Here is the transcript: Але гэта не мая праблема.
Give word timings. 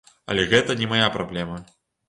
Але 0.35 0.45
гэта 0.53 0.77
не 0.81 0.89
мая 0.95 1.11
праблема. 1.19 1.63